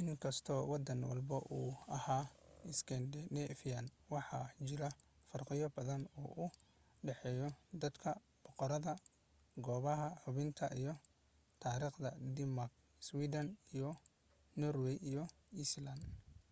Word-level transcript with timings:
inkastoo 0.00 0.62
waddan 0.70 1.00
walba 1.10 1.36
uu 1.58 1.70
ahaa 1.96 2.24
'iskandaneefiyaan',waxaa 2.68 4.46
jiray 4.66 4.94
farqiyo 5.30 5.66
badan 5.76 6.02
oo 6.20 6.30
u 6.44 6.44
dhaxeeya 7.06 7.48
dadka, 7.82 8.10
boqorada 8.42 8.92
goobaha 9.64 10.08
hubinta 10.24 10.66
iyo 10.80 10.94
taariikhda 11.62 12.10
dermak 12.36 12.72
iswidhan 13.02 13.48
norway 14.60 14.96
iyo 15.10 15.24
iceland 15.62 16.02